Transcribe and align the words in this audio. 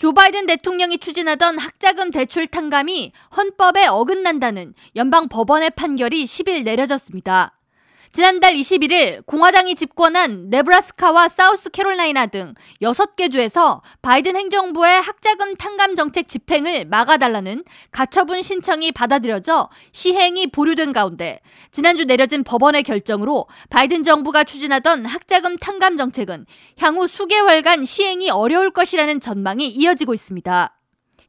조 0.00 0.14
바이든 0.14 0.46
대통령이 0.46 0.96
추진하던 0.96 1.58
학자금 1.58 2.10
대출 2.10 2.46
탕감이 2.46 3.12
헌법에 3.36 3.86
어긋난다는 3.86 4.72
연방 4.96 5.28
법원의 5.28 5.72
판결이 5.76 6.24
10일 6.24 6.64
내려졌습니다. 6.64 7.59
지난달 8.12 8.54
21일 8.54 9.24
공화당이 9.24 9.76
집권한 9.76 10.50
네브라스카와 10.50 11.28
사우스캐롤라이나 11.28 12.26
등 12.26 12.54
6개 12.82 13.30
주에서 13.30 13.82
바이든 14.02 14.34
행정부의 14.34 15.00
학자금 15.00 15.54
탕감 15.54 15.94
정책 15.94 16.26
집행을 16.26 16.86
막아달라는 16.86 17.62
가처분 17.92 18.42
신청이 18.42 18.90
받아들여져 18.90 19.68
시행이 19.92 20.48
보류된 20.48 20.92
가운데 20.92 21.40
지난주 21.70 22.04
내려진 22.04 22.42
법원의 22.42 22.82
결정으로 22.82 23.46
바이든 23.68 24.02
정부가 24.02 24.42
추진하던 24.42 25.06
학자금 25.06 25.56
탕감 25.58 25.96
정책은 25.96 26.46
향후 26.78 27.06
수개월간 27.06 27.84
시행이 27.84 28.30
어려울 28.30 28.72
것이라는 28.72 29.20
전망이 29.20 29.68
이어지고 29.68 30.14
있습니다. 30.14 30.79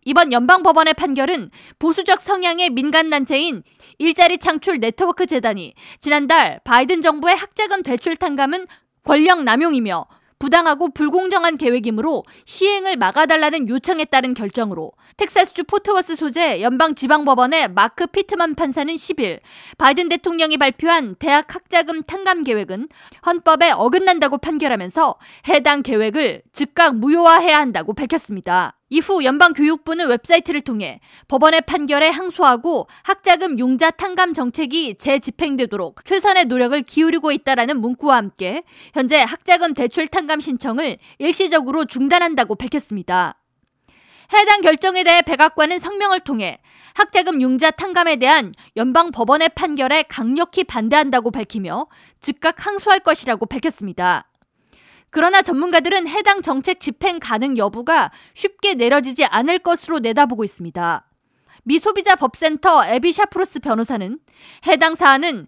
이번 0.03 0.31
연방법원의 0.31 0.95
판결은 0.95 1.51
보수적 1.77 2.21
성향의 2.21 2.71
민간단체인 2.71 3.63
일자리 3.99 4.39
창출 4.39 4.79
네트워크 4.79 5.27
재단이 5.27 5.73
지난달 5.99 6.59
바이든 6.63 7.01
정부의 7.01 7.35
학자금 7.35 7.83
대출 7.83 8.15
탕감은 8.15 8.65
권력 9.03 9.43
남용이며 9.43 10.07
부당하고 10.39 10.89
불공정한 10.89 11.55
계획이므로 11.55 12.23
시행을 12.45 12.95
막아달라는 12.95 13.69
요청에 13.69 14.05
따른 14.05 14.33
결정으로 14.33 14.91
텍사스주 15.17 15.65
포트워스 15.65 16.15
소재 16.15 16.63
연방지방법원의 16.63 17.67
마크 17.73 18.07
피트만 18.07 18.55
판사는 18.55 18.91
10일 18.91 19.39
바이든 19.77 20.09
대통령이 20.09 20.57
발표한 20.57 21.15
대학 21.19 21.53
학자금 21.53 22.01
탕감 22.01 22.41
계획은 22.41 22.89
헌법에 23.23 23.69
어긋난다고 23.69 24.39
판결하면서 24.39 25.15
해당 25.49 25.83
계획을 25.83 26.41
즉각 26.53 26.95
무효화해야 26.95 27.59
한다고 27.59 27.93
밝혔습니다. 27.93 28.80
이후 28.91 29.23
연방교육부는 29.23 30.09
웹사이트를 30.09 30.61
통해 30.61 30.99
법원의 31.29 31.61
판결에 31.61 32.09
항소하고 32.09 32.87
학자금 33.03 33.57
융자 33.57 33.89
탕감 33.89 34.33
정책이 34.33 34.95
재집행되도록 34.95 36.03
최선의 36.03 36.45
노력을 36.45 36.79
기울이고 36.81 37.31
있다라는 37.31 37.79
문구와 37.79 38.17
함께 38.17 38.63
현재 38.93 39.21
학자금 39.21 39.73
대출 39.73 40.07
탕감 40.07 40.41
신청을 40.41 40.97
일시적으로 41.19 41.85
중단한다고 41.85 42.55
밝혔습니다. 42.55 43.39
해당 44.33 44.59
결정에 44.59 45.03
대해 45.05 45.21
백악관은 45.21 45.79
성명을 45.79 46.19
통해 46.19 46.59
학자금 46.93 47.41
융자 47.41 47.71
탕감에 47.71 48.17
대한 48.17 48.53
연방 48.75 49.11
법원의 49.11 49.49
판결에 49.55 50.03
강력히 50.03 50.65
반대한다고 50.65 51.31
밝히며 51.31 51.87
즉각 52.19 52.65
항소할 52.65 52.99
것이라고 52.99 53.45
밝혔습니다. 53.45 54.30
그러나 55.11 55.41
전문가들은 55.41 56.07
해당 56.07 56.41
정책 56.41 56.79
집행 56.79 57.19
가능 57.19 57.57
여부가 57.57 58.11
쉽게 58.33 58.73
내려지지 58.73 59.25
않을 59.25 59.59
것으로 59.59 59.99
내다보고 59.99 60.43
있습니다. 60.43 61.05
미 61.63 61.77
소비자 61.77 62.15
법센터 62.15 62.85
에비 62.85 63.11
샤프로스 63.11 63.59
변호사는 63.59 64.17
해당 64.67 64.95
사안은 64.95 65.47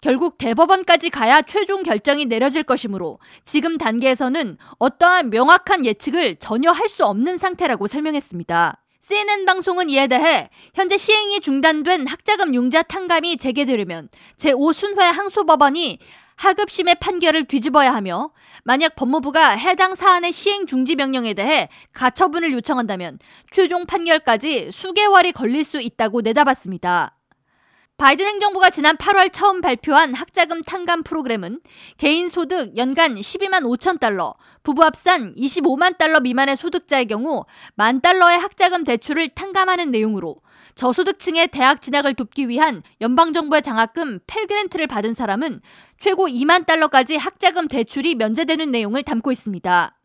결국 0.00 0.36
대법원까지 0.36 1.08
가야 1.08 1.40
최종 1.40 1.82
결정이 1.82 2.26
내려질 2.26 2.64
것이므로 2.64 3.18
지금 3.44 3.78
단계에서는 3.78 4.58
어떠한 4.78 5.30
명확한 5.30 5.86
예측을 5.86 6.36
전혀 6.36 6.70
할 6.72 6.88
수 6.88 7.06
없는 7.06 7.38
상태라고 7.38 7.86
설명했습니다. 7.86 8.82
CNN 9.00 9.46
방송은 9.46 9.90
이에 9.90 10.06
대해 10.06 10.50
현재 10.74 10.96
시행이 10.98 11.40
중단된 11.40 12.06
학자금 12.06 12.54
융자 12.54 12.82
탕감이 12.82 13.36
재개되려면 13.38 14.08
제5순회 14.36 14.98
항소법원이 14.98 15.98
하급심의 16.36 16.96
판결을 17.00 17.44
뒤집어야 17.44 17.94
하며 17.94 18.30
만약 18.64 18.96
법무부가 18.96 19.50
해당 19.50 19.94
사안의 19.94 20.32
시행 20.32 20.66
중지 20.66 20.96
명령에 20.96 21.34
대해 21.34 21.68
가처분을 21.92 22.52
요청한다면 22.52 23.18
최종 23.50 23.86
판결까지 23.86 24.70
수개월이 24.72 25.32
걸릴 25.32 25.64
수 25.64 25.80
있다고 25.80 26.20
내다봤습니다. 26.22 27.16
바이든 27.96 28.26
행정부가 28.26 28.70
지난 28.70 28.96
8월 28.96 29.32
처음 29.32 29.60
발표한 29.60 30.14
학자금 30.14 30.64
탕감 30.64 31.04
프로그램은 31.04 31.60
개인 31.96 32.28
소득 32.28 32.76
연간 32.76 33.14
12만 33.14 33.62
5천 33.62 34.00
달러, 34.00 34.34
부부 34.64 34.82
합산 34.82 35.32
25만 35.36 35.96
달러 35.96 36.18
미만의 36.18 36.56
소득자의 36.56 37.06
경우 37.06 37.44
만 37.76 38.00
달러의 38.00 38.36
학자금 38.36 38.82
대출을 38.82 39.28
탕감하는 39.28 39.92
내용으로 39.92 40.38
저소득층의 40.74 41.48
대학 41.48 41.80
진학을 41.80 42.14
돕기 42.14 42.48
위한 42.48 42.82
연방정부의 43.00 43.62
장학금 43.62 44.18
펠그랜트를 44.26 44.88
받은 44.88 45.14
사람은 45.14 45.60
최고 45.96 46.26
2만 46.26 46.66
달러까지 46.66 47.14
학자금 47.16 47.68
대출이 47.68 48.16
면제되는 48.16 48.72
내용을 48.72 49.04
담고 49.04 49.30
있습니다. 49.30 49.96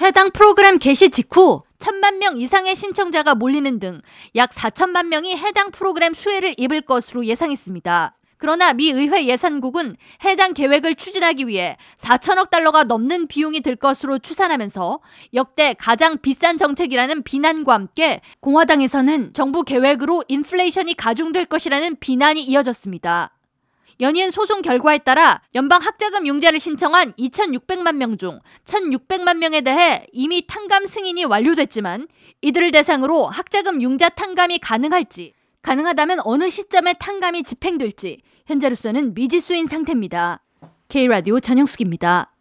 해당 0.00 0.30
프로그램 0.30 0.78
개시 0.78 1.10
직후 1.10 1.62
천만 1.82 2.18
명 2.18 2.40
이상의 2.40 2.76
신청자가 2.76 3.34
몰리는 3.34 3.80
등 3.80 4.00
약 4.34 4.50
4천만 4.50 5.06
명이 5.06 5.36
해당 5.36 5.70
프로그램 5.70 6.14
수혜를 6.14 6.54
입을 6.56 6.82
것으로 6.82 7.26
예상했습니다. 7.26 8.14
그러나 8.38 8.72
미 8.72 8.90
의회 8.90 9.26
예산국은 9.26 9.96
해당 10.24 10.52
계획을 10.52 10.96
추진하기 10.96 11.46
위해 11.46 11.76
4천억 11.98 12.50
달러가 12.50 12.84
넘는 12.84 13.28
비용이 13.28 13.60
들 13.60 13.76
것으로 13.76 14.18
추산하면서 14.18 15.00
역대 15.34 15.74
가장 15.78 16.18
비싼 16.18 16.58
정책이라는 16.58 17.22
비난과 17.22 17.72
함께 17.74 18.20
공화당에서는 18.40 19.32
정부 19.34 19.62
계획으로 19.62 20.24
인플레이션이 20.26 20.94
가중될 20.94 21.46
것이라는 21.46 21.96
비난이 22.00 22.42
이어졌습니다. 22.42 23.30
연이은 24.00 24.30
소송 24.30 24.62
결과에 24.62 24.98
따라 24.98 25.40
연방 25.54 25.82
학자금 25.82 26.26
융자를 26.26 26.60
신청한 26.60 27.12
2,600만 27.14 27.96
명 27.96 28.16
중 28.18 28.40
1,600만 28.64 29.38
명에 29.38 29.60
대해 29.62 30.06
이미 30.12 30.46
탕감 30.46 30.86
승인이 30.86 31.24
완료됐지만 31.24 32.08
이들을 32.42 32.70
대상으로 32.72 33.26
학자금 33.26 33.80
융자 33.80 34.08
탕감이 34.08 34.58
가능할지, 34.58 35.32
가능하다면 35.62 36.20
어느 36.24 36.50
시점에 36.50 36.94
탕감이 36.94 37.42
집행될지 37.42 38.20
현재로서는 38.46 39.14
미지수인 39.14 39.66
상태입니다. 39.66 40.42
K라디오 40.88 41.40
전영숙입니다. 41.40 42.31